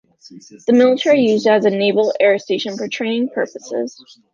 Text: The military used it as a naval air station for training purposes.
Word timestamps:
The 0.65 0.73
military 0.73 1.21
used 1.27 1.45
it 1.45 1.51
as 1.51 1.63
a 1.65 1.69
naval 1.69 2.11
air 2.19 2.39
station 2.39 2.75
for 2.75 2.87
training 2.87 3.29
purposes. 3.35 4.01